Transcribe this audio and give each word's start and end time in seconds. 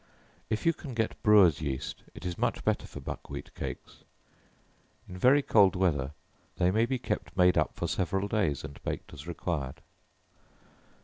If 0.49 0.65
you 0.65 0.73
can 0.73 0.95
get 0.95 1.21
brewers' 1.21 1.61
yeast, 1.61 2.01
it 2.15 2.25
is 2.25 2.35
much 2.35 2.65
better 2.65 2.87
for 2.87 2.99
buckwheat 2.99 3.53
cakes. 3.53 4.03
In 5.07 5.15
very 5.15 5.43
cold 5.43 5.75
weather, 5.75 6.13
they 6.57 6.71
may 6.71 6.87
be 6.87 6.97
kept 6.97 7.37
made 7.37 7.55
up 7.55 7.75
for 7.75 7.87
several 7.87 8.27
days, 8.27 8.63
and 8.63 8.81
baked 8.83 9.13
as 9.13 9.27
required. 9.27 9.79